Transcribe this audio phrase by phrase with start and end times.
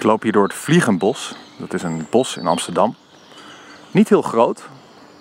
[0.00, 1.34] Ik loop hier door het Vliegenbos.
[1.56, 2.94] Dat is een bos in Amsterdam.
[3.90, 4.62] Niet heel groot,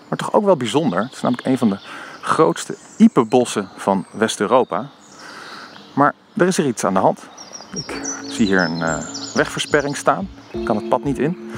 [0.07, 1.03] maar toch ook wel bijzonder.
[1.03, 1.79] Het is namelijk een van de
[2.21, 4.89] grootste iepenbossen van West-Europa.
[5.93, 7.27] Maar er is er iets aan de hand.
[7.73, 8.97] Ik zie hier een uh,
[9.33, 10.29] wegversperring staan.
[10.51, 11.51] Ik kan het pad niet in.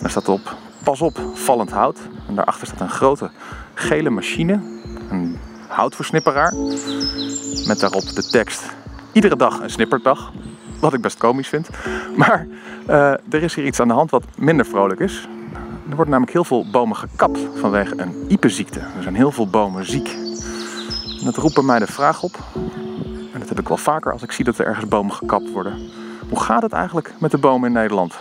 [0.00, 1.98] Daar staat op, pas op, vallend hout.
[2.28, 3.30] En daarachter staat een grote
[3.74, 4.52] gele machine.
[5.10, 5.38] Een
[5.68, 6.54] houtversnipperaar.
[7.66, 8.62] Met daarop de tekst,
[9.12, 10.32] iedere dag een snipperdag.
[10.80, 11.68] Wat ik best komisch vind.
[12.16, 12.46] Maar
[12.88, 15.28] uh, er is hier iets aan de hand wat minder vrolijk is.
[15.88, 18.80] Er worden namelijk heel veel bomen gekapt vanwege een iepenziekte.
[18.80, 20.08] Er zijn heel veel bomen ziek.
[21.18, 22.38] En dat roept bij mij de vraag op,
[23.32, 25.88] en dat heb ik wel vaker als ik zie dat er ergens bomen gekapt worden.
[26.28, 28.18] Hoe gaat het eigenlijk met de bomen in Nederland?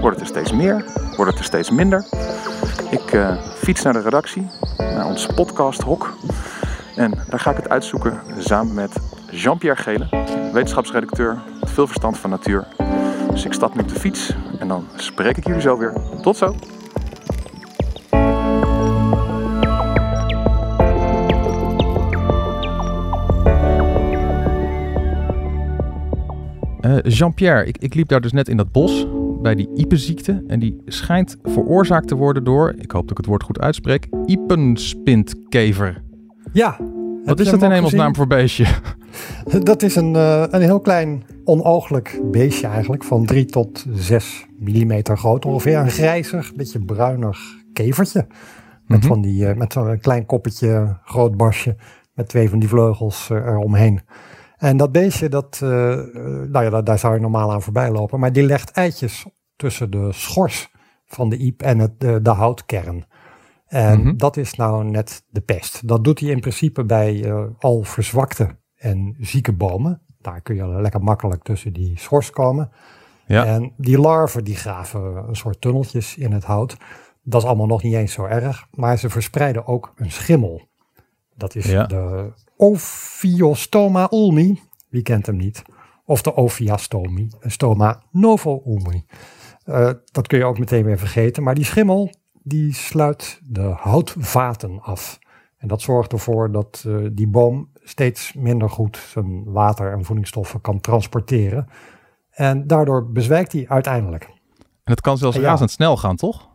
[0.00, 0.84] Wordt het er steeds meer?
[1.16, 2.06] Wordt het er steeds minder?
[2.90, 6.14] Ik uh, fiets naar de redactie, naar ons podcasthok.
[6.96, 8.96] En daar ga ik het uitzoeken samen met
[9.30, 10.08] Jean-Pierre Gele,
[10.52, 11.38] wetenschapsredacteur
[11.78, 12.66] veel verstand van natuur.
[13.30, 15.92] Dus ik stap nu op de fiets en dan spreek ik jullie zo weer.
[16.22, 16.54] Tot zo!
[26.80, 29.06] Uh, Jean-Pierre, ik, ik, liep daar dus net in dat bos
[29.42, 30.44] bij die Ipenziekte.
[30.46, 34.06] En die schijnt veroorzaakt te worden door, ik hoop dat ik het woord goed uitspreek,
[34.26, 36.02] Ipenspintkever.
[36.52, 36.80] Ja.
[37.24, 38.66] Wat is dat in hemelsnaam voor beestje?
[39.62, 45.18] Dat is een, uh, een heel klein onooglijk beestje eigenlijk, van 3 tot 6 millimeter
[45.18, 45.78] groot ongeveer.
[45.78, 47.38] Een grijzig, beetje bruinig
[47.72, 48.26] kevertje.
[48.86, 51.76] Met, mm van die, uh, met zo'n klein koppetje, groot basje,
[52.14, 54.00] met twee van die vleugels eromheen.
[54.56, 58.20] En dat beestje, dat, uh, nou ja, daar, daar, zou je normaal aan voorbij lopen.
[58.20, 59.26] Maar die legt eitjes
[59.56, 60.70] tussen de schors
[61.06, 63.06] van de iep en het, de, de houtkern.
[63.66, 64.16] En mhm.
[64.16, 65.88] dat is nou net de pest.
[65.88, 70.02] Dat doet hij in principe bij uh, al verzwakte en zieke bomen.
[70.20, 72.70] Daar kun je lekker makkelijk tussen die schors komen.
[73.26, 73.44] Ja.
[73.44, 76.76] En die larven die graven een soort tunneltjes in het hout.
[77.22, 78.66] Dat is allemaal nog niet eens zo erg.
[78.70, 80.68] Maar ze verspreiden ook een schimmel.
[81.34, 84.60] Dat is de Ophiostoma ulmi.
[84.88, 85.62] Wie kent hem niet?
[86.04, 89.04] Of de Ophiastoma, stoma novo ulmi.
[89.66, 91.42] Uh, dat kun je ook meteen weer vergeten.
[91.42, 92.10] Maar die schimmel,
[92.42, 95.18] die sluit de houtvaten af.
[95.58, 100.60] En dat zorgt ervoor dat uh, die boom steeds minder goed zijn water en voedingsstoffen
[100.60, 101.66] kan transporteren.
[102.30, 104.24] En daardoor bezwijkt hij uiteindelijk.
[104.84, 105.42] En het kan zelfs ja.
[105.42, 106.48] razendsnel gaan, toch?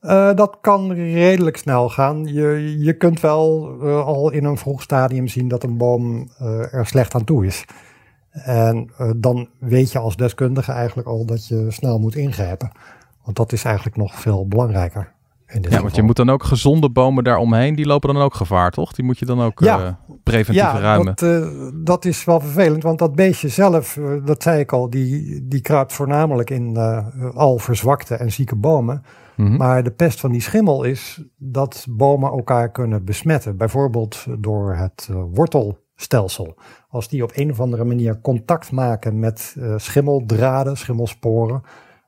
[0.00, 2.24] Uh, dat kan redelijk snel gaan.
[2.24, 6.30] Je, je kunt wel uh, al in een vroeg stadium zien dat een boom
[6.70, 7.64] er slecht aan toe is.
[8.30, 12.72] En dan weet je als deskundige eigenlijk al dat je snel moet ingrijpen.
[13.24, 15.12] Want dat is eigenlijk nog veel belangrijker.
[15.60, 18.92] Ja, want je moet dan ook gezonde bomen daaromheen, die lopen dan ook gevaar, toch?
[18.92, 19.98] Die moet je dan ook ja.
[20.22, 21.12] preventief ja, ruimen.
[21.14, 25.60] Dat, dat is wel vervelend, want dat beestje zelf, dat zei ik al, die, die
[25.60, 26.76] kruipt voornamelijk in
[27.34, 29.02] al verzwakte en zieke bomen.
[29.36, 29.56] Mhm.
[29.56, 33.56] Maar de pest van die schimmel is dat bomen elkaar kunnen besmetten.
[33.56, 36.58] Bijvoorbeeld door het uh, wortelstelsel.
[36.88, 41.62] Als die op een of andere manier contact maken met uh, schimmeldraden, schimmelsporen,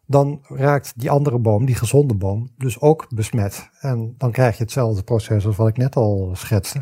[0.06, 3.70] dan raakt die andere boom, die gezonde boom, dus ook besmet.
[3.80, 6.80] En dan krijg je hetzelfde proces als wat ik net al schetste.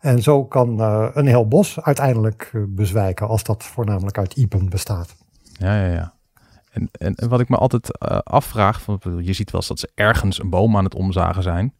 [0.00, 5.16] En zo kan uh, een heel bos uiteindelijk bezwijken als dat voornamelijk uit iepen bestaat.
[5.52, 6.12] Ja, ja, ja.
[6.70, 9.90] En, en, wat ik me altijd uh, afvraag, van, je ziet wel eens dat ze
[9.94, 11.74] ergens een boom aan het omzagen zijn.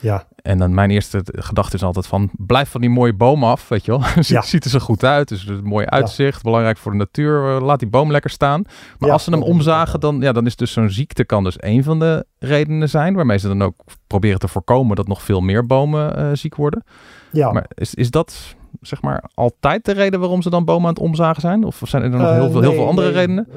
[0.00, 0.26] Ja.
[0.42, 3.84] En dan mijn eerste gedachte is altijd van, blijf van die mooie boom af, weet
[3.84, 4.02] je wel.
[4.20, 4.42] Ja.
[4.42, 7.56] Ziet er zo goed uit, dus een mooi uitzicht, belangrijk voor de natuur.
[7.56, 8.62] Eh, laat die boom lekker staan.
[8.98, 11.84] Maar als ze hem omzagen, dan, ja, dan is dus zo'n ziekte kan dus een
[11.84, 13.74] van de redenen zijn, waarmee ze dan ook
[14.06, 16.84] proberen te voorkomen dat nog veel meer bomen uh, ziek worden.
[17.32, 17.52] Ja.
[17.52, 21.02] Maar is, is dat zeg maar altijd de reden waarom ze dan bomen aan het
[21.02, 21.64] omzagen zijn?
[21.64, 23.48] Of zijn er nog heel, veel, heel veel andere redenen?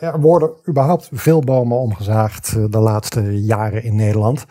[0.00, 4.46] Er worden überhaupt veel bomen omgezaagd de laatste jaren in Nederland.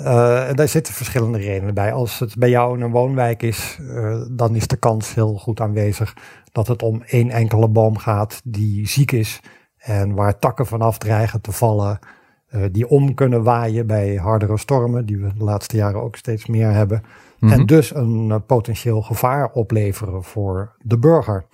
[0.00, 1.92] Uh, daar zitten verschillende redenen bij.
[1.92, 5.60] Als het bij jou in een woonwijk is, uh, dan is de kans heel goed
[5.60, 6.16] aanwezig
[6.52, 9.40] dat het om één enkele boom gaat die ziek is
[9.78, 11.98] en waar takken vanaf dreigen te vallen,
[12.50, 16.46] uh, die om kunnen waaien bij hardere stormen, die we de laatste jaren ook steeds
[16.46, 17.02] meer hebben.
[17.40, 17.64] En mhm.
[17.64, 21.46] dus een potentieel gevaar opleveren voor de burger.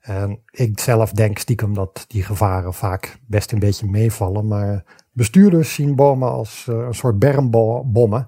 [0.00, 5.74] En ik zelf denk stiekem dat die gevaren vaak best een beetje meevallen, maar Bestuurders
[5.74, 8.26] zien bomen als uh, een soort bermbommen.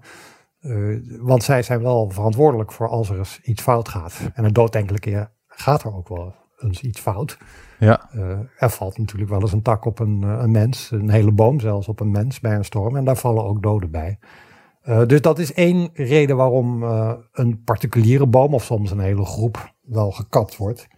[0.61, 4.31] Uh, want zij zijn wel verantwoordelijk voor als er eens iets fout gaat.
[4.35, 7.39] En een dood keer gaat er ook wel eens iets fout.
[7.79, 8.11] Ja.
[8.15, 11.61] Uh, er valt natuurlijk wel eens een tak op een, een, mens, een hele boom
[11.61, 12.97] zelfs op een mens bij een storm.
[12.97, 14.19] En daar vallen ook doden bij.
[15.07, 16.83] dus dat is één reden waarom
[17.33, 20.89] een particuliere boom of soms een hele groep wel gekapt wordt.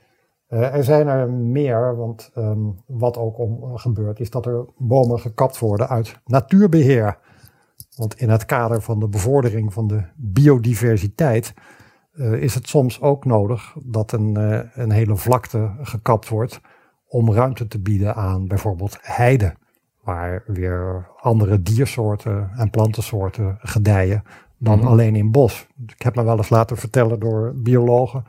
[0.48, 5.58] Er zijn er meer, want ehm, wat ook om gebeurt is dat er bomen gekapt
[5.58, 7.18] worden uit natuurbeheer.
[7.96, 11.54] Want in het kader van de bevordering van de biodiversiteit
[12.18, 14.36] is het soms ook nodig dat een,
[14.80, 16.60] een hele vlakte gekapt wordt
[17.08, 19.54] om ruimte te bieden aan bijvoorbeeld heide,
[20.02, 24.22] waar weer andere diersoorten en plantensoorten gedijen
[24.58, 24.86] dan mhm.
[24.86, 25.66] alleen in bos.
[25.86, 28.24] Ik heb me wel eens laten vertellen door biologen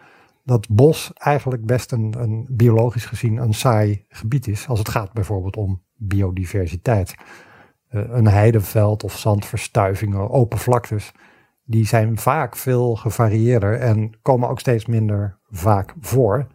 [0.50, 5.14] dat bos eigenlijk best een, een biologisch gezien een saai gebied is, als het gaat
[5.14, 7.16] bijvoorbeeld om biodiversiteit.
[7.92, 11.12] Uh, een heideveld of zandverstuivingen, open vlaktes,
[11.64, 16.48] die zijn vaak veel gevarieerder en komen ook steeds minder vaak voor.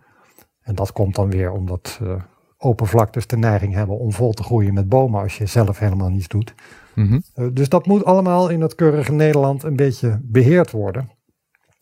[0.60, 2.14] En dat komt dan weer omdat uh,
[2.58, 6.10] open vlaktes de neiging hebben om vol te groeien met bomen als je zelf helemaal
[6.10, 6.54] niets doet.
[6.94, 7.20] Mhm.
[7.34, 11.10] Eh, dus dat moet allemaal in het keurige Nederland een beetje beheerd worden.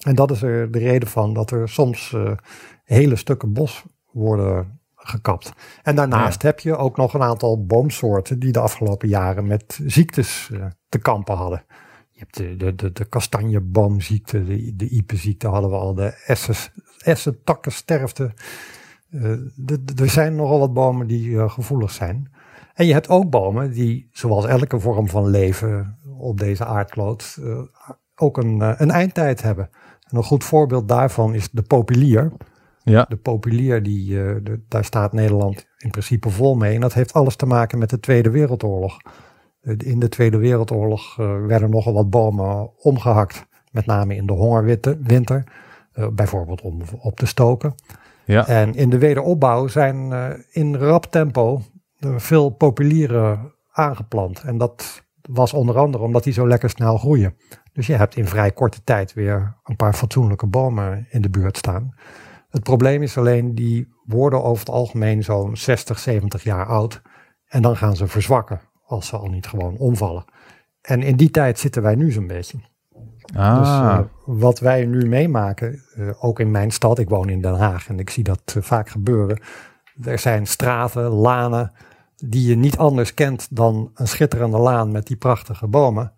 [0.02, 2.32] En dat is er de reden van dat er soms uh,
[2.84, 5.52] hele stukken bos worden gekapt.
[5.82, 10.50] En daarnaast heb je ook nog een aantal boomsoorten die de afgelopen jaren met ziektes
[10.88, 11.64] te kampen hadden.
[12.10, 16.14] Je hebt de, de, de, de kastanjeboomziekte, de, de iepenziekte hadden we al, de
[16.99, 18.32] essentakkensterfte.
[19.10, 19.31] Uh,
[20.00, 22.32] er zijn nogal wat bomen die gevoelig zijn.
[22.75, 27.38] En je hebt ook bomen die, zoals elke vorm van leven op deze aardkloot,
[28.16, 29.70] ook een, een eindtijd hebben.
[30.12, 32.32] En een goed voorbeeld daarvan is de populier.
[32.82, 33.06] Ja.
[33.09, 34.09] De populier, die,
[34.43, 36.75] de, daar staat Nederland in principe vol mee.
[36.75, 38.97] En dat heeft alles te maken met de Tweede Wereldoorlog.
[39.76, 41.17] In de Tweede Wereldoorlog
[41.47, 43.47] werden nogal wat bomen omgehakt.
[43.70, 45.44] Met name in de hongerwinter.
[46.12, 47.75] bijvoorbeeld om op te stoken.
[48.25, 48.47] Ja.
[48.47, 51.62] En in de wederopbouw zijn uh, in rap tempo
[52.17, 54.43] veel populieren aangeplant.
[54.43, 57.37] En dat was onder andere omdat die zo lekker snel groeien.
[57.72, 61.56] Dus je hebt in vrij korte tijd weer een paar fatsoenlijke bomen in de buurt
[61.56, 61.94] staan.
[62.50, 67.02] Het probleem is alleen, die worden over het algemeen zo'n 60, 70 jaar oud.
[67.46, 70.24] En dan gaan ze verzwakken, als ze al niet gewoon omvallen.
[70.80, 72.58] En in die tijd zitten wij nu zo'n beetje.
[73.34, 73.58] Ah.
[73.58, 77.54] Dus uh, wat wij nu meemaken, uh, ook in mijn stad, ik woon in Den
[77.58, 79.40] Haag en ik zie dat uh, vaak gebeuren.
[80.02, 81.72] Er zijn straten, lanen,
[82.16, 86.12] die je niet anders kent dan een schitterende laan met die prachtige bomen.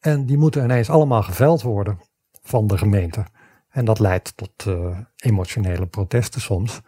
[0.00, 2.00] En die moeten ineens allemaal geveld worden
[2.42, 3.26] van de gemeente.
[3.68, 4.66] En dat leidt tot
[5.16, 6.80] emotionele protesten soms.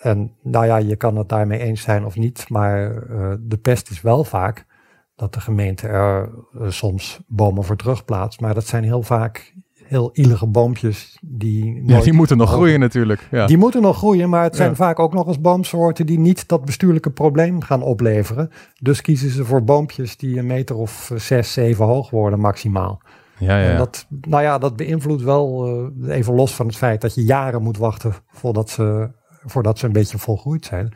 [0.00, 3.06] en nou ja, je kan het daarmee eens zijn of niet, maar
[3.40, 4.66] de pest is wel vaak
[5.14, 6.30] dat de gemeente er
[6.68, 8.40] soms bomen voor terugplaatst.
[8.40, 9.54] Maar dat zijn heel vaak
[9.88, 11.82] heel ielige boompjes die.
[11.86, 13.28] Ja, die moeten nog groeien natuurlijk.
[13.30, 13.46] Ja.
[13.46, 16.64] Die moeten nog groeien, maar het zijn vaak ook nog eens boomsoorten die niet dat
[16.64, 18.50] bestuurlijke probleem gaan opleveren.
[18.80, 23.00] Dus kiezen ze voor boompjes die een meter of zes, zeven hoog worden maximaal.
[23.38, 23.70] Ja, ja.
[23.70, 25.68] En dat, nou ja, dat beïnvloedt wel,
[26.06, 29.10] uh, even los van het feit dat je jaren moet wachten voordat ze,
[29.44, 30.94] voordat ze een beetje volgroeid zijn.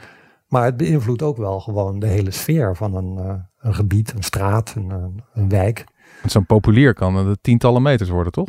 [0.49, 4.23] Maar het beïnvloedt ook wel gewoon de hele sfeer van een, uh, een gebied, een
[4.23, 5.85] straat, een, een wijk.
[6.27, 8.49] Zo'n populier kan de tientallen meters worden, toch?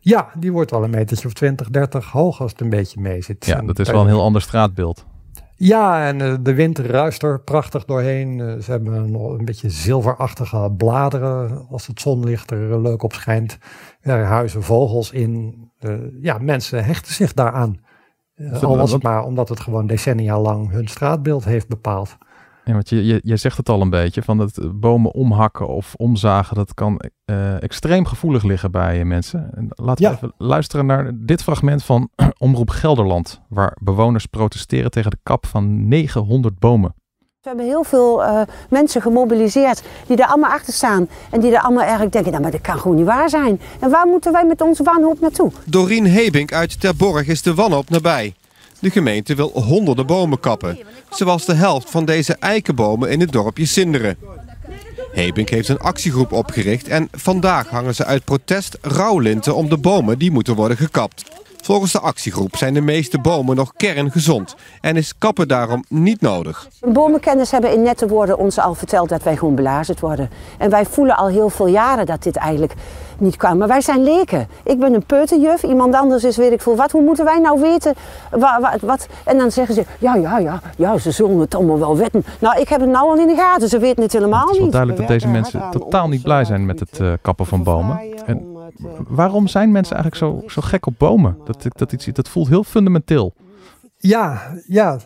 [0.00, 3.22] Ja, die wordt wel een metertje of 20, 30 hoog als het een beetje mee
[3.22, 3.46] zit.
[3.46, 5.06] Ja, dat is wel een heel ander straatbeeld.
[5.54, 8.38] Ja, en uh, de wind ruist er prachtig doorheen.
[8.38, 13.58] Uh, ze hebben nog een beetje zilverachtige bladeren als het zonlicht er leuk op schijnt.
[14.00, 15.66] Er huizen vogels in.
[16.20, 17.80] ja, mensen hechten zich daaraan.
[18.60, 22.16] Al was het maar omdat het gewoon decennia lang hun straatbeeld heeft bepaald.
[22.68, 25.94] Ja, want je, je, je zegt het al een beetje, van het bomen omhakken of
[25.94, 29.50] omzagen, dat kan uh, extreem gevoelig liggen bij mensen.
[29.68, 32.08] Laten we even luisteren naar dit fragment van
[32.38, 36.94] Omroep Gelderland, waar bewoners protesteren tegen de kap van 900 bomen.
[37.18, 41.08] We hebben heel veel uh, mensen gemobiliseerd die daar allemaal achter staan.
[41.30, 43.60] En die daar allemaal eigenlijk denken, nou, maar dat kan gewoon niet waar zijn.
[43.80, 45.52] En waar moeten wij met onze wanhoop naartoe?
[45.64, 48.34] Dorien Hebink uit Terborg is de wanhoop nabij.
[48.80, 50.78] De gemeente wil honderden bomen kappen.
[51.10, 54.16] Zoals de helft van deze eikenbomen in het dorpje Sinderen.
[55.12, 60.18] Hebink heeft een actiegroep opgericht en vandaag hangen ze uit protest rouwlinten om de bomen
[60.18, 61.24] die moeten worden gekapt.
[61.68, 66.68] Volgens de actiegroep zijn de meeste bomen nog kerngezond en is kappen daarom niet nodig.
[66.80, 70.30] Bomenkenners hebben in nette woorden ons al verteld dat wij gewoon belazerd worden.
[70.58, 72.74] En wij voelen al heel veel jaren dat dit eigenlijk
[73.18, 73.58] niet kan.
[73.58, 74.48] Maar wij zijn leken.
[74.64, 76.90] Ik ben een peuterjuf, iemand anders is weet ik veel wat.
[76.90, 77.94] Hoe moeten wij nou weten
[78.30, 79.06] wat, wat, wat?
[79.24, 82.24] En dan zeggen ze, ja, ja, ja, ja, ze zullen het allemaal wel weten.
[82.38, 84.48] Nou, ik heb het nou al in de gaten, ze weten het helemaal niet.
[84.48, 87.46] Het is wel duidelijk dat deze mensen totaal niet blij zijn met het uh, kappen
[87.46, 88.00] van bomen.
[88.26, 88.57] En
[89.08, 91.36] waarom zijn mensen eigenlijk zo, zo gek op bomen?
[91.44, 93.34] Dat, dat, iets, dat voelt heel fundamenteel.
[94.00, 94.98] Ja, ja,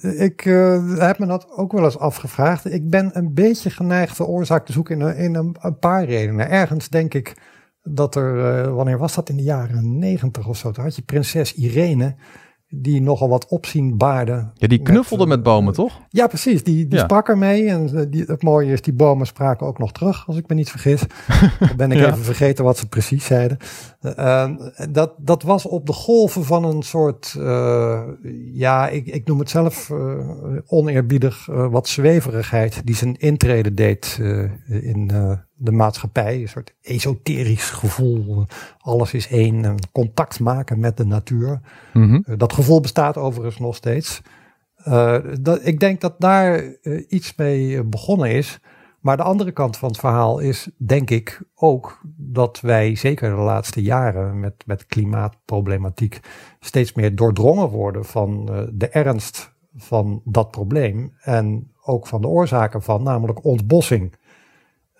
[0.00, 2.72] ik uh, heb me dat ook wel eens afgevraagd.
[2.72, 6.50] Ik ben een beetje geneigd de oorzaak te zoeken in, in een, paar redenen.
[6.50, 7.36] Ergens denk ik
[7.82, 11.02] dat er, uh, wanneer was dat in de jaren negentig of zo, toen had je
[11.02, 12.14] prinses Irene.
[12.82, 14.50] Die nogal wat opzien baarde.
[14.54, 16.00] Ja, die knuffelde met, bomen, toch?
[16.08, 16.64] Ja, precies.
[16.64, 17.68] Die, die sprak ermee.
[17.68, 20.70] En die, het mooie is, die bomen spraken ook nog terug, als ik me niet
[20.70, 21.00] vergis.
[21.58, 23.58] Dan ben ik even vergeten wat ze precies zeiden.
[24.90, 27.36] dat, dat was op de golven van een soort,
[28.52, 29.90] ja, ik, ik noem het zelf
[30.66, 34.20] oneerbiedig, wat zweverigheid, die zijn intrede deed
[34.66, 35.10] in
[35.64, 36.40] de maatschappij.
[36.40, 38.46] Een soort esoterisch gevoel.
[38.78, 39.74] Alles is één.
[39.92, 41.60] Contact maken met de natuur.
[41.92, 42.20] Mhm.
[42.24, 44.22] Eh, dat gevoel bestaat overigens nog steeds.
[44.88, 48.60] Uh, dat, ik denk dat daar uh, iets mee begonnen is.
[49.00, 53.42] Maar de andere kant van het verhaal is, denk ik, ook dat wij zeker de
[53.42, 56.20] laatste jaren met, met klimaatproblematiek
[56.60, 61.12] steeds meer doordrongen worden van de ernst van dat probleem.
[61.20, 64.14] En ook van de oorzaken van, namelijk ontbossing.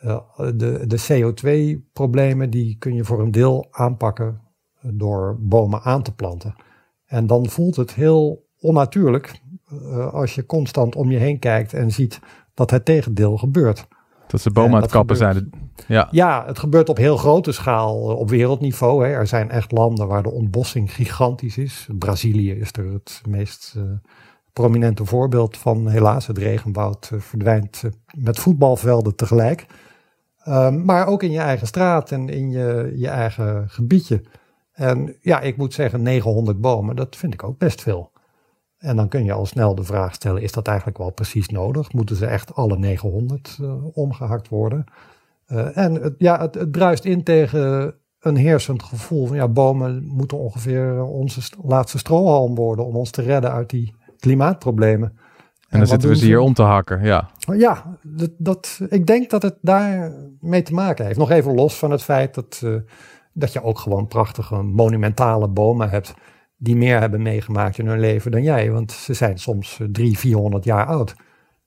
[0.04, 4.40] Eh, de, de CO2-problemen die kun je voor een deel aanpakken
[4.80, 6.54] door bomen aan te planten.
[7.06, 9.40] En dan voelt het heel onnatuurlijk
[9.72, 12.20] uh, als je constant om je heen kijkt en ziet
[12.54, 13.86] dat het tegendeel gebeurt.
[14.26, 15.50] Dat ze bomen aan het kappen zijn.
[15.86, 16.08] Ja.
[16.10, 19.06] ja, het gebeurt op heel grote schaal eh, op wereldniveau.
[19.06, 19.12] Hè.
[19.12, 21.88] Er zijn echt landen waar de ontbossing gigantisch is.
[21.98, 23.82] Brazilië is er het meest uh,
[24.52, 25.88] prominente voorbeeld van.
[25.88, 27.82] Helaas, het regenwoud verdwijnt
[28.16, 29.66] met voetbalvelden tegelijk.
[30.44, 34.22] Ehm, maar ook in je eigen straat en in je, je eigen gebiedje.
[34.72, 38.12] En ja, ik moet zeggen, 900 bomen, dat vind ik ook best veel.
[38.78, 41.92] En dan kun je al snel de vraag stellen: is dat eigenlijk wel precies nodig?
[41.92, 44.84] Moeten ze echt alle 900 uh, eh, omgehakt worden?
[45.48, 50.04] Uh, en het, ja, het, het bruist in tegen een heersend gevoel van ja, bomen
[50.04, 55.18] moeten ongeveer onze laatste strohalm worden om ons te redden uit die klimaatproblemen.
[55.74, 57.30] En dan zitten we ze hier om te hakken, ja.
[57.38, 61.18] Ja, dat, dat, ik denk dat het daar mee te maken heeft.
[61.18, 62.76] Nog even los van het feit dat, uh,
[63.32, 66.14] dat je ook gewoon prachtige monumentale bomen hebt
[66.56, 68.70] die meer hebben meegemaakt in hun leven dan jij.
[68.70, 71.14] Want ze zijn soms drie, vierhonderd jaar oud.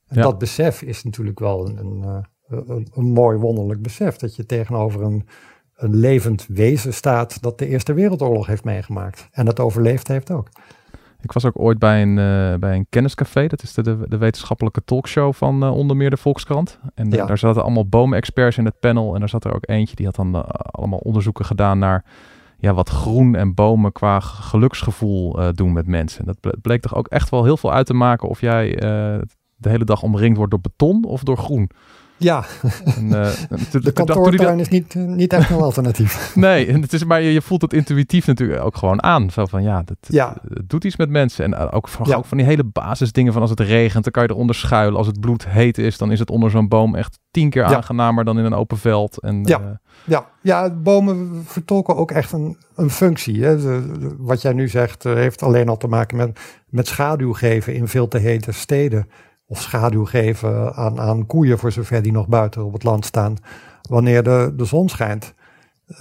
[0.07, 4.15] En dat besef is natuurlijk wel een, een, eh, een, een, mooi wonderlijk besef.
[4.15, 5.27] Dat je tegenover een,
[5.75, 9.27] een levend wezen staat dat de Eerste Wereldoorlog heeft meegemaakt.
[9.31, 10.49] En dat overleefd heeft ook.
[11.21, 13.47] Ik was ook ooit bij een, uh, bij een kenniscafé.
[13.47, 16.79] Dat is de, de, wetenschappelijke talkshow van uh, onder meer de Volkskrant.
[16.95, 19.13] En eh, daar zaten allemaal boomexperts in het panel.
[19.13, 22.05] En daar zat er ook eentje die had dan allemaal onderzoeken gedaan naar
[22.59, 26.25] ja, wat groen en bomen qua geluksgevoel doen met mensen.
[26.25, 28.75] Dat bleek toch ook echt wel heel veel uit te maken of jij
[29.55, 31.69] de hele dag omringd wordt door beton of door groen.
[32.17, 32.45] Ja,
[32.95, 33.29] en, uh,
[33.81, 36.31] de kantoortuin is niet, niet echt een alternatief.
[36.35, 39.29] nee, en het is, maar je, je, voelt het intuïtief natuurlijk ook gewoon aan.
[39.29, 40.35] Zo van ja, dat, ja.
[40.63, 41.45] Doet iets met mensen.
[41.45, 44.23] En uh, ook, van, ook van die hele basisdingen van als het regent, dan kan
[44.23, 44.97] je eronder schuilen.
[44.97, 48.25] Als het bloed heet is, dan is het onder zo'n boom echt tien keer aangenamer
[48.25, 49.19] dan in een open veld.
[49.19, 49.59] En, ja.
[49.59, 49.65] Uh,
[50.05, 50.25] ja.
[50.41, 53.43] ja, bomen vertolken ook echt een, een functie.
[53.43, 53.57] Hè.
[53.57, 57.87] De, wat jij nu zegt heeft alleen al te maken met, met schaduw geven in
[57.87, 59.07] veel te hete steden
[59.47, 63.35] of schaduw geven aan, aan koeien voor zover die nog buiten op het land staan
[63.89, 65.33] wanneer de, de zon schijnt.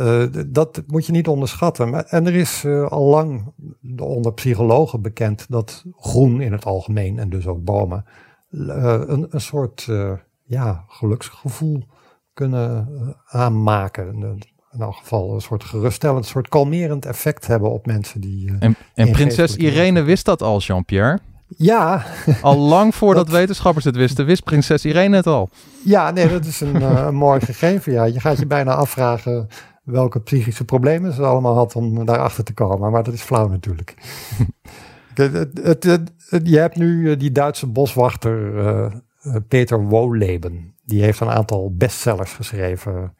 [0.00, 2.08] Uh, dat moet je niet onderschatten.
[2.08, 3.52] En er is uh, al lang
[3.96, 8.04] onder psychologen bekend dat groen in het algemeen en dus ook bomen
[8.50, 9.88] uh, een, een soort
[10.42, 11.84] ja, geluksgevoel
[12.32, 12.88] kunnen
[13.26, 14.14] aanmaken.
[14.72, 18.58] In elk geval een soort geruststellend, een soort kalmerend effect hebben op mensen die.
[18.58, 21.20] en, en prinses Irene wist dat al, Jean-Pierre?
[21.48, 22.04] Ja.
[22.42, 25.48] Al lang voordat wetenschappers het wisten, wist prinses Irene het al.
[25.84, 27.92] Ja, nee, dat is een, uh, mooi gegeven.
[27.92, 28.04] Ja.
[28.04, 29.48] Je gaat je bijna afvragen
[29.82, 32.90] welke psychische problemen ze allemaal had om daarachter te komen.
[32.90, 33.94] Maar dat is flauw natuurlijk.
[35.14, 36.12] het, het,
[36.42, 38.86] je hebt nu eh, die Duitse boswachter uh,
[39.48, 40.74] Peter Wohleben.
[40.84, 43.14] Die heeft een aantal bestsellers geschreven.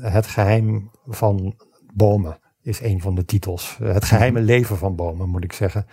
[0.00, 1.54] het geheim van
[1.94, 3.78] bomen is een van de titels.
[3.82, 5.86] Het geheime leven van bomen, moet ik zeggen.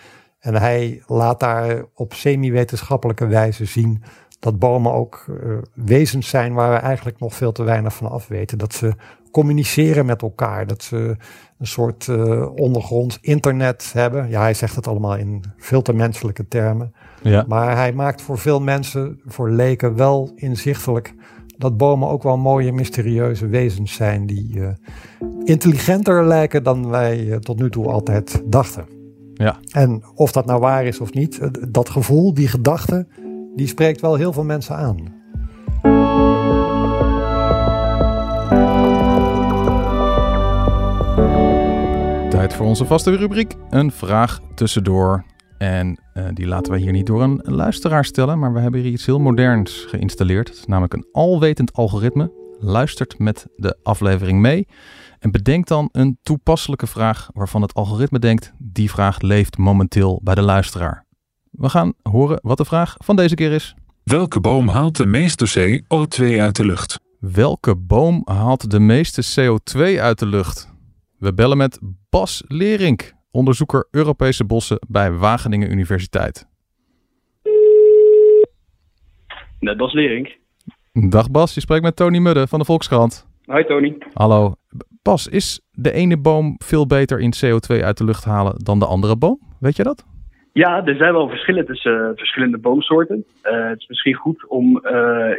[0.46, 4.04] En hij laat daar op semi-wetenschappelijke wijze zien
[4.40, 8.28] dat bomen ook uh, wezens zijn waar we eigenlijk nog veel te weinig van af
[8.28, 8.58] weten.
[8.58, 8.94] Dat ze
[9.32, 11.16] communiceren met elkaar, dat ze
[11.60, 14.30] een soort uh, ondergronds internet hebben.
[14.30, 16.94] Ja, hij zegt het allemaal in veel te menselijke termen.
[17.22, 17.46] Ja.
[17.48, 21.14] Maar hij maakt voor veel mensen, voor leken, wel inzichtelijk
[21.58, 24.68] dat bomen ook wel mooie, mysterieuze wezens zijn die uh,
[25.44, 28.95] intelligenter lijken dan wij tot nu toe altijd dachten.
[29.38, 29.58] Ja.
[29.72, 33.08] En of dat nou waar is of niet, dat gevoel, die gedachte,
[33.56, 35.14] die spreekt wel heel veel mensen aan.
[42.30, 45.24] Tijd voor onze vaste rubriek, een vraag tussendoor.
[45.58, 48.92] En uh, die laten wij hier niet door een luisteraar stellen, maar we hebben hier
[48.92, 50.64] iets heel moderns geïnstalleerd.
[50.68, 52.45] namelijk een alwetend algoritme.
[52.66, 54.68] Luistert met de aflevering mee
[55.20, 60.36] En bedenk dan een toepasselijke vraag waarvan het algoritme denkt, die vraag leeft momenteel bij
[60.36, 61.06] de luisteraar.
[61.52, 63.76] We gaan horen wat de vraag van deze keer is.
[64.04, 67.00] Welke boom haalt de meeste CO2 uit de lucht?
[67.20, 70.74] Welke boom haalt de meeste CO2 uit de lucht?
[71.18, 71.80] We bellen met
[72.10, 76.48] Bas Lerink, onderzoeker Europese bossen bij Wageningen Universiteit.
[79.60, 80.44] Net Bas Lerink.
[80.98, 83.28] Dag Bas, je spreekt met Tony Mudde van de Volkskrant.
[83.46, 83.98] Hoi Tony.
[84.14, 84.54] Hallo.
[85.02, 88.86] Bas, is de ene boom veel beter in CO2 uit de lucht halen dan de
[88.86, 89.40] andere boom?
[89.60, 90.06] Weet je dat?
[90.54, 93.26] Ja, er zijn wel verschillen tussen uh, verschillende boomsoorten.
[93.44, 94.92] Uh, het is misschien goed om uh,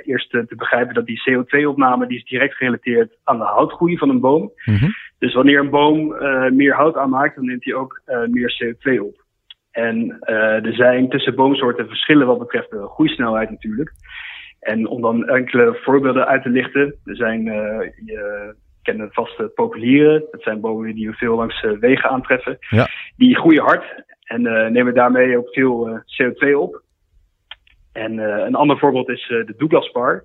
[0.05, 4.21] eerst te begrijpen dat die CO2-opname die is direct gerelateerd aan de houtgroei van een
[4.21, 4.53] boom.
[4.65, 4.95] Mm -hmm.
[5.19, 6.15] Dus wanneer een boom
[6.57, 9.25] meer hout aanmaakt, dan neemt hij ook meer CO2 op.
[9.71, 10.21] En
[10.63, 13.93] er zijn tussen boomsoorten verschillen wat betreft de groeisnelheid natuurlijk.
[14.67, 17.45] En om dan enkele voorbeelden uit te lichten, er zijn,
[18.05, 20.25] je kent het vast populieren.
[20.31, 22.57] Dat zijn bomen die we veel langs wegen aantreffen.
[22.69, 22.89] Ja.
[23.17, 26.83] Die groeien hard en uh, nemen daarmee ook veel uh, CO2 op.
[27.93, 30.25] En een ander voorbeeld is de Douglaspar.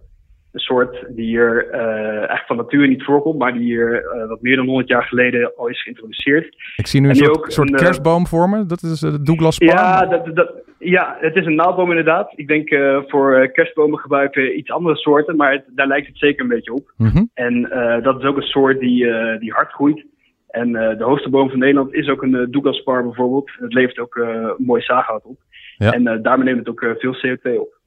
[0.51, 4.65] Een soort die hier eigenlijk van nature niet voorkomt, maar die hier wat meer dan
[4.65, 6.55] 100 jaar geleden al is geïntroduceerd.
[6.75, 8.65] Ik zie nu een soort, soort kerstboom voor me.
[8.65, 9.67] Dat is de Douglaspar.
[9.67, 12.33] Ja, dat, dat, ja, het is een naaldboom inderdaad.
[12.35, 12.69] Ik denk
[13.07, 16.93] voor kerstbomen gebruiken iets andere soorten, maar het, daar lijkt het zeker een beetje op.
[16.97, 17.29] Mm -hmm.
[17.33, 17.61] En
[18.03, 19.05] dat is ook een soort die,
[19.39, 20.05] die hard groeit.
[20.51, 23.51] En uh, de hoogste boom van Nederland is ook een uh, Douglaspar bijvoorbeeld.
[23.59, 25.39] Het levert ook uh, mooi zaaghout op.
[25.77, 25.91] Ja.
[25.91, 27.79] En daarmee neemt het ook veel CO2 op.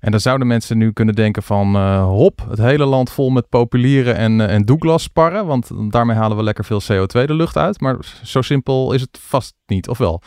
[0.00, 4.16] En dan zouden mensen nu kunnen denken van hop, het hele land vol met populieren
[4.16, 5.46] en, en Douglasparren.
[5.46, 7.80] Want daarmee halen we lekker veel CO2 de lucht uit.
[7.80, 10.22] Maar zo simpel is het vast niet, of wel?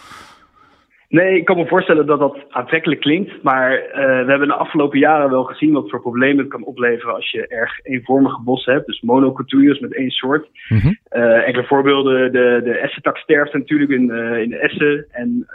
[1.12, 3.44] Nee, ik kan me voorstellen dat dat aantrekkelijk klinkt.
[3.44, 7.16] Maar uh, we hebben de afgelopen jaren wel gezien wat voor problemen het kan opleveren
[7.16, 8.86] als je erg eenvormige bossen hebt.
[8.86, 10.48] Dus monocultures met één soort.
[10.70, 10.98] Mm -hmm.
[11.12, 15.06] uh, enkele voorbeelden, de, de essentak sterft natuurlijk in, uh, in de essen.
[15.12, 15.48] En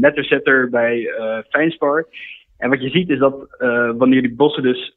[0.00, 1.08] letterzetter bij
[1.48, 2.06] fijnspar.
[2.58, 3.56] En wat je ziet is dat
[3.96, 4.94] wanneer die bossen dus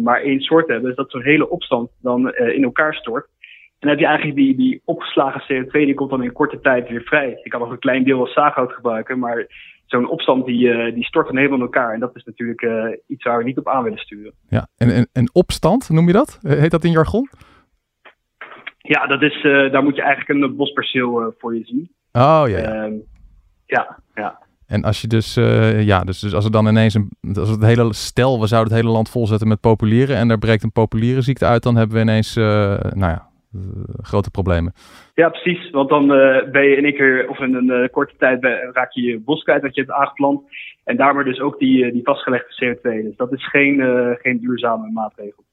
[0.00, 3.24] maar één soort hebben, is dat zo'n hele opstand dan in elkaar stort.
[3.24, 6.88] En dan heb je eigenlijk die, die opgeslagen CO2, die komt dan in korte tijd
[6.88, 7.40] weer vrij.
[7.42, 9.46] Je kan nog een klein deel als zaaghout gebruiken, maar
[9.86, 11.94] zo'n opstand die, die stort dan helemaal in elkaar.
[11.94, 12.62] En dat is natuurlijk
[13.06, 14.32] iets waar we niet op aan willen sturen.
[14.48, 16.38] Ja, en, en, en opstand, noem je dat?
[16.42, 17.28] Heet dat in jargon?
[18.78, 21.90] Ja, dat is, daar moet je eigenlijk een bosperceel voor je zien.
[22.12, 22.86] Oh ja.
[22.86, 22.92] Uh,
[23.66, 24.38] ja, ja.
[24.70, 25.34] En als je dus,
[25.78, 28.82] ja, dus, dus als er dan ineens een, als het hele stel, we zouden het
[28.82, 32.34] hele land volzetten met populieren en er breekt een populierenziekte uit, dan hebben we ineens,
[32.34, 33.62] nou ja, uh,
[34.02, 34.72] grote problemen.
[35.14, 35.70] Ja, precies.
[35.70, 36.06] Want dan
[36.52, 39.62] ben je in één keer, of in een korte tijd, raak je je bos kwijt
[39.62, 40.42] dat je hebt aangeplant.
[40.84, 43.02] En daarmee dus ook die, die vastgelegde CO2.
[43.04, 43.82] Dus dat is geen,
[44.20, 45.44] geen duurzame maatregel.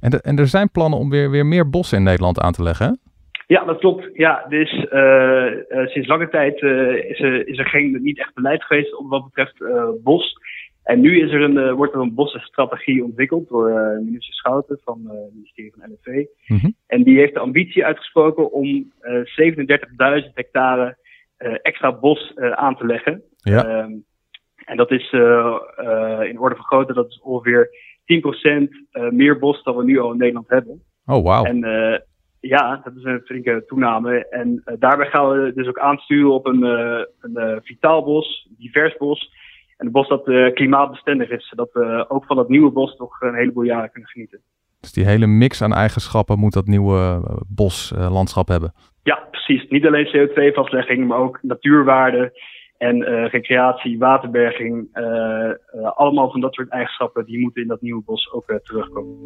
[0.00, 2.62] En, de, en er zijn plannen om weer, weer meer bossen in Nederland aan te
[2.62, 2.92] leggen, hè?
[3.46, 4.08] Ja, dat klopt.
[4.12, 4.70] Ja, dus
[5.92, 9.64] sinds lange tijd is, er, is er geen, niet echt beleid geweest op wat betreft
[10.02, 10.36] bos.
[10.82, 15.34] En nu is er een, wordt er een bossenstrategie ontwikkeld door minister Schouten van het
[15.34, 16.26] ministerie van NFV.
[16.46, 16.74] Mm -hmm.
[16.86, 20.96] En die heeft de ambitie uitgesproken om 37.000 hectare
[21.62, 23.22] extra bos aan te leggen.
[23.36, 23.82] Ja.
[23.82, 24.04] Um,
[24.64, 25.12] en dat is
[26.30, 27.68] in orde van grootte, dat is ongeveer
[29.08, 30.82] 10% meer bos dan we nu al in Nederland hebben.
[31.06, 31.44] Oh, wauw.
[31.44, 31.60] En
[32.48, 34.28] ja, dat is een flinke toename.
[34.28, 36.62] En daarbij gaan we dus ook aansturen op een,
[37.20, 39.32] een vitaal bos, divers bos.
[39.76, 43.34] En een bos dat klimaatbestendig is, zodat we ook van dat nieuwe bos toch een
[43.34, 44.40] heleboel jaren kunnen genieten.
[44.80, 48.72] Dus die hele mix aan eigenschappen moet dat nieuwe boslandschap hebben?
[49.02, 49.68] Ja, precies.
[49.68, 52.32] Niet alleen CO2-vastlegging, maar ook natuurwaarde
[52.78, 54.88] en uh, recreatie, waterberging.
[54.94, 55.50] Uh,
[55.94, 59.16] allemaal van dat soort eigenschappen die moeten in dat nieuwe bos ook terugkomen.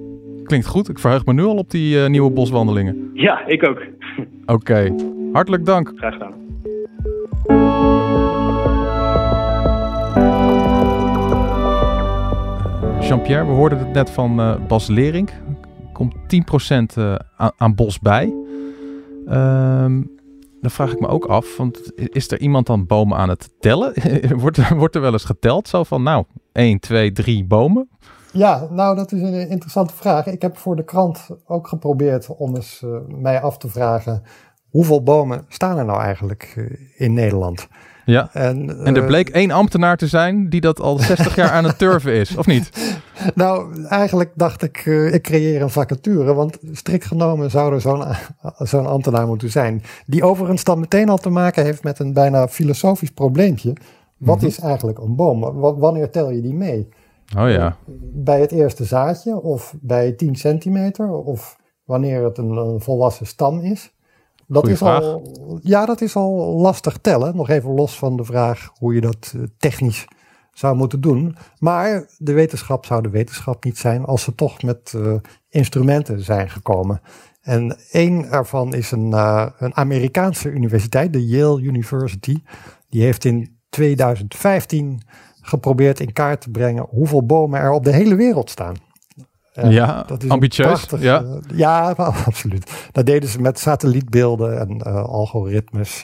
[0.45, 0.89] Klinkt goed.
[0.89, 3.11] Ik verheug me nu al op die nieuwe boswandelingen.
[3.15, 3.79] Ja, ik ook.
[4.47, 4.53] Oké.
[4.53, 4.93] Okay.
[5.33, 5.93] Hartelijk dank.
[5.97, 6.47] Graag gedaan.
[13.01, 15.29] Jean-Pierre, we hoorden het net van Bas Lering.
[15.29, 18.33] Er komt 10% uh, aan, aan, bos bij.
[19.29, 20.18] Um,
[20.61, 23.95] dan vraag ik me ook af, want is er iemand dan bomen aan het tellen?
[24.41, 25.69] wordt, wordt er wel eens geteld?
[25.69, 27.89] Zo van, nou, 1, 2, 3 bomen?
[28.33, 30.27] Ja, nou, dat is een interessante vraag.
[30.27, 34.23] Ik heb voor de krant ook geprobeerd om eens uh, mij af te vragen...
[34.71, 37.69] hoeveel bomen staan er nou eigenlijk uh, in Nederland?
[38.11, 41.65] Ja, en, en er bleek één ambtenaar te zijn die dat al 60 jaar aan
[41.65, 42.71] het turven is, of niet?
[43.35, 48.05] Nou, eigenlijk dacht ik, uh, ik creëer een vacature, want strikt genomen zou er zo'n
[48.59, 49.83] zo'n ambtenaar moeten zijn.
[50.07, 53.73] Die overigens dan meteen al te maken heeft met een bijna filosofisch probleempje.
[54.17, 54.49] Wat mm -hmm.
[54.49, 55.41] is eigenlijk een boom?
[55.41, 56.89] W wanneer tel je die mee?
[57.39, 57.77] Oh ja.
[58.13, 63.61] Bij het eerste zaadje of bij 10 centimeter of wanneer het een, een volwassen stam
[63.61, 63.93] is.
[64.49, 65.23] Dat is al,
[65.63, 67.37] ja, dat is al lastig tellen.
[67.37, 70.07] Nog even los van de vraag hoe je dat eh, technisch
[70.53, 71.37] zou moeten doen.
[71.59, 75.15] Maar de wetenschap zou de wetenschap niet zijn als ze toch met uh,
[75.49, 77.01] instrumenten zijn gekomen.
[77.43, 82.43] En één ervan is een, uh, een Amerikaanse universiteit, de Yale University.
[82.89, 85.03] Die heeft in 2015
[85.41, 88.77] geprobeerd in kaart te brengen hoeveel bomen er op de hele wereld staan.
[89.63, 90.87] Ja, dat is ambitieus.
[90.99, 91.23] ja.
[91.23, 91.91] Uh, ja,
[92.27, 92.89] absoluut.
[92.93, 96.03] Dat deden ze met satellietbeelden en uh, algoritmes.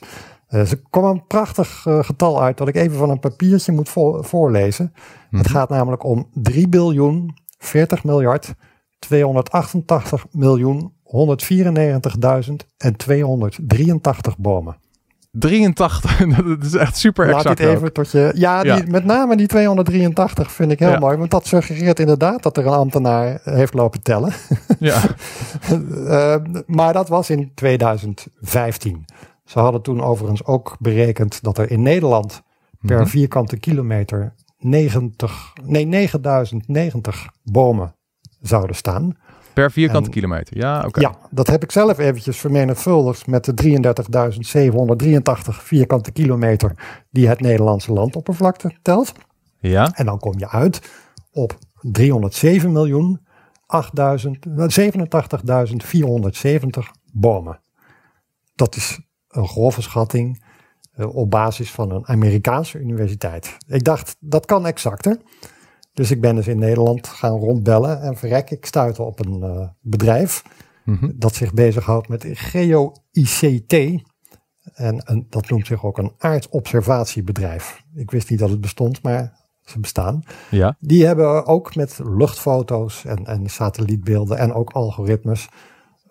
[0.49, 4.23] Uh, ze kwam een prachtig getal uit dat ik even van een papiertje moet vo
[4.23, 4.93] voorlezen.
[5.31, 5.51] Het mhm.
[5.51, 8.55] gaat namelijk om 3 biljoen 40 miljard
[8.99, 11.11] 288 miljoen 194.283
[14.38, 14.77] bomen.
[15.38, 17.44] 83, dat is echt super exact.
[17.44, 18.33] Laat dit even tot je.
[18.35, 22.57] Ja, die, met name die 283 vind ik heel mooi, want dat suggereert inderdaad dat
[22.57, 24.33] er een ambtenaar heeft lopen tellen.
[24.79, 25.03] Ja.
[25.70, 29.05] uh, maar dat was in 2015.
[29.44, 32.42] Ze hadden toen overigens ook berekend dat er in Nederland
[32.81, 33.09] per mhm.
[33.09, 37.94] vierkante kilometer 90, nee, 9090 bomen
[38.40, 39.16] zouden staan.
[39.55, 41.01] Per vierkante kilometer, ja, oké.
[41.01, 43.61] Ja, dat heb ik zelf eventjes vermenigvuldigd met de 33.783
[45.62, 49.12] vierkante kilometer die het Nederlandse landoppervlakte telt.
[49.59, 49.90] Ja.
[49.95, 50.90] En dan kom je uit
[51.33, 53.21] op 307 miljoen
[53.67, 53.73] 87.470
[57.12, 57.61] bomen.
[58.55, 60.45] Dat is een grove schatting
[60.97, 63.57] uh, op basis van een Amerikaanse universiteit.
[63.67, 65.19] Ik dacht, dat kan exacter.
[65.94, 69.68] Dus ik ben dus in Nederland gaan rondbellen en verrek, ik stuitte op een uh,
[69.80, 70.42] bedrijf
[70.85, 71.12] mm-hmm.
[71.16, 73.72] dat zich bezighoudt met geo-ICT.
[74.74, 77.83] En een, dat noemt zich ook een aardobservatiebedrijf.
[77.94, 80.22] Ik wist niet dat het bestond, maar ze bestaan.
[80.50, 80.76] Ja.
[80.80, 85.48] Die hebben ook met luchtfoto's en, en satellietbeelden en ook algoritmes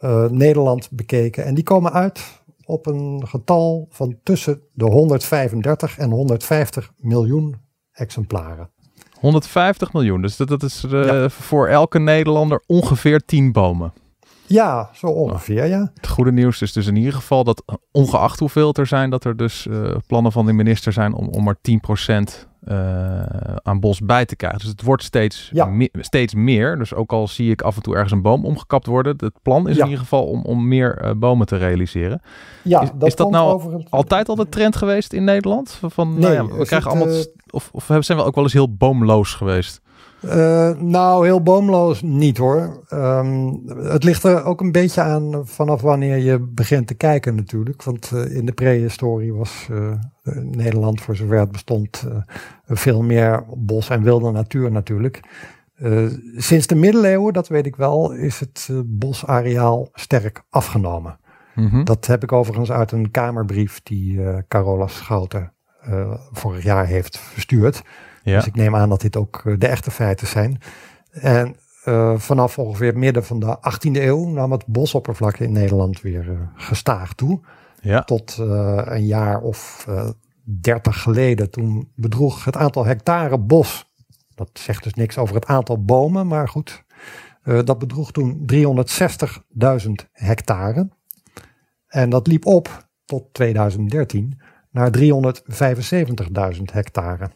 [0.01, 1.45] uh, Nederland bekeken.
[1.45, 7.55] En die komen uit op een getal van tussen de 135 en 150 miljoen
[7.91, 8.72] exemplaren.
[9.23, 10.21] 150 miljoen.
[10.21, 13.93] Dus dat, dat is uh, voor elke Nederlander ongeveer 10 bomen.
[14.45, 15.91] Ja, zo ongeveer, ja.
[15.95, 19.37] Het goede nieuws is dus in ieder geval dat ongeacht hoeveel er zijn, dat er
[19.37, 23.21] dus uh, plannen van de minister zijn om, om maar 10% uh,
[23.63, 24.59] aan bos bij te krijgen.
[24.59, 25.65] Dus het wordt steeds, ja.
[25.65, 26.77] me steeds meer.
[26.77, 29.69] Dus ook al zie ik af en toe ergens een boom omgekapt worden, het plan
[29.69, 29.81] is ja.
[29.81, 32.21] in ieder geval om, om meer uh, bomen te realiseren.
[32.61, 35.79] Ja, is dat, is dat nou altijd al de trend geweest in Nederland?
[35.81, 37.23] Van, nou nee, nou we krijgen allemaal.
[37.49, 39.81] Of, of zijn we ook wel eens heel boomloos geweest?
[40.25, 42.85] Uh, nou, heel boomloos niet hoor.
[42.93, 47.83] Um, het ligt er ook een beetje aan vanaf wanneer je begint te kijken natuurlijk.
[47.83, 49.91] Want uh, in de prehistorie was uh,
[50.41, 52.07] Nederland, voor zover het bestond,
[52.67, 55.19] veel meer bos en wilde natuur natuurlijk.
[56.35, 61.19] sinds de middeleeuwen, dat weet ik wel, is het bosareaal sterk afgenomen.
[61.55, 61.83] Mm -hmm.
[61.83, 65.53] Dat heb ik overigens uit een kamerbrief die Carola Schouten
[66.31, 67.83] vorig jaar heeft verstuurd.
[68.23, 68.37] Ja.
[68.37, 70.61] Dus ik neem aan dat dit ook eh, de echte feiten zijn.
[71.11, 71.55] En
[71.85, 76.27] uh, vanaf ongeveer het midden van de 18e eeuw nam het bosoppervlak in Nederland weer
[76.27, 77.39] uh, gestaag toe.
[77.81, 78.01] Ja.
[78.01, 79.87] Tot uh, een jaar of
[80.43, 81.49] 30 geleden.
[81.49, 83.91] Toen bedroeg het aantal hectare bos.
[84.35, 86.83] Dat zegt dus niks over het aantal bomen, maar goed.
[87.43, 90.89] dat bedroeg toen 360.000 hectare.
[91.87, 94.39] En dat liep op tot 2013
[94.71, 97.29] naar 375.000 hectare.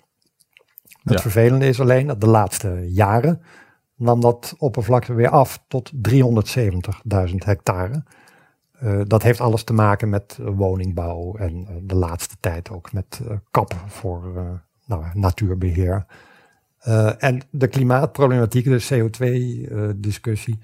[1.07, 3.41] Het vervelende is alleen dat de laatste jaren
[3.95, 8.03] nam dat oppervlakte weer af tot 370.000 hectare.
[8.83, 13.21] Uh, dat heeft alles te maken met woningbouw en uh, de laatste tijd ook met
[13.51, 14.23] kappen voor
[14.85, 16.05] nou, natuurbeheer.
[17.17, 20.59] en de klimaatproblematiek, de CO2-discussie,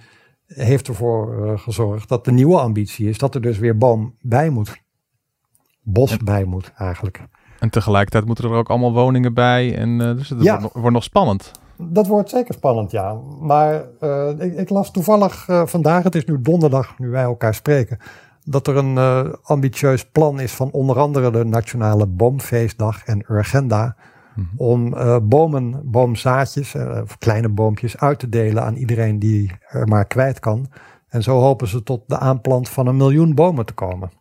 [0.47, 4.81] heeft ervoor gezorgd dat de nieuwe ambitie is dat er dus weer boom bij moet.
[5.81, 7.21] Bos bij moet eigenlijk.
[7.63, 9.77] En tegelijkertijd moeten er ook allemaal woningen bij.
[9.77, 11.51] En uh, dus het wordt, wordt, nog spannend.
[11.77, 13.17] Dat wordt zeker spannend, ja.
[13.41, 17.53] Maar uh, ik, ik, las toevallig uh, vandaag, het is nu donderdag, nu wij elkaar
[17.53, 17.97] spreken,
[18.43, 18.97] dat er een
[19.43, 23.95] ambitieus plan is van onder andere de Nationale Boomfeestdag en Urgenda.
[24.35, 24.67] Mm -hmm.
[24.67, 24.95] Om
[25.29, 30.67] bomen, boomzaadjes, of kleine boompjes uit te delen aan iedereen die er maar kwijt kan.
[31.07, 34.11] En zo hopen ze tot de aanplant van een miljoen bomen te komen.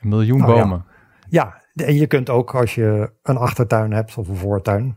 [0.00, 0.84] Een miljoen nou, bomen?
[1.28, 1.44] Ja.
[1.44, 4.96] ja, en je kunt ook als je een achtertuin hebt of een voortuin,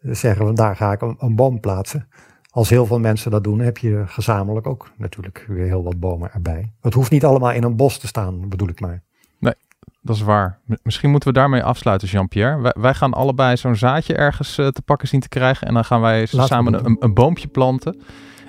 [0.00, 2.08] zeggen van daar ga ik een, een boom plaatsen.
[2.50, 6.32] Als heel veel mensen dat doen, heb je gezamenlijk ook natuurlijk weer heel wat bomen
[6.32, 6.72] erbij.
[6.80, 9.02] Het hoeft niet allemaal in een bos te staan, bedoel ik maar.
[9.38, 9.54] Nee,
[10.00, 10.58] dat is waar.
[10.82, 12.60] Misschien moeten we daarmee afsluiten, Jean-Pierre.
[12.60, 15.66] Wij, wij, gaan allebei zo'n zaadje ergens uh, te pakken zien te krijgen.
[15.66, 18.00] En dan gaan wij samen een, een, boompje planten.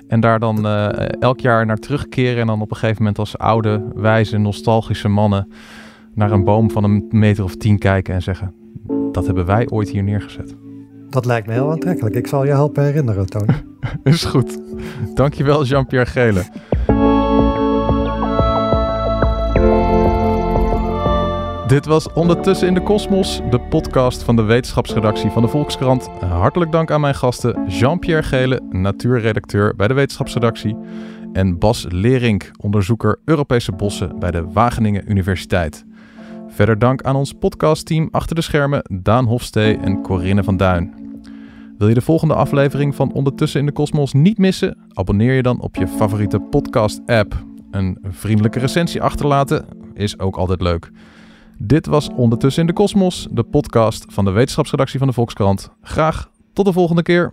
[0.08, 0.66] En daar dan
[1.20, 2.40] elk jaar naar terugkeren.
[2.40, 5.52] En dan op een gegeven moment als oude, wijze, nostalgische mannen
[6.16, 8.54] naar een boom van een meter of tien kijken en zeggen:
[9.12, 10.56] Dat hebben wij ooit hier neergezet.
[11.08, 12.14] Dat lijkt me heel aantrekkelijk.
[12.14, 13.54] Ik zal je helpen herinneren, Tony.
[14.04, 14.58] Is goed.
[15.14, 16.42] Dankjewel, Jean-Pierre Gele.
[21.66, 26.08] Dit was Ondertussen in de Kosmos, de podcast van de wetenschapsredactie van de Volkskrant.
[26.20, 30.76] Hartelijk dank aan mijn gasten Jean-Pierre Gele, natuurredacteur bij de wetenschapsredactie,
[31.32, 35.85] en Bas Lerink, onderzoeker Europese bossen bij de Wageningen Universiteit.
[36.56, 40.94] Verder dank aan ons podcastteam achter de schermen Daan Hofstee en Corinne van Duin.
[41.78, 44.78] Wil je de volgende aflevering van Ondertussen in de Kosmos niet missen?
[44.92, 47.44] Abonneer je dan op je favoriete podcast-app.
[47.70, 50.90] Een vriendelijke recensie achterlaten is ook altijd leuk.
[51.58, 55.70] Dit was Ondertussen in de Kosmos, de podcast van de wetenschapsredactie van de Volkskrant.
[55.82, 57.32] Graag tot de volgende keer.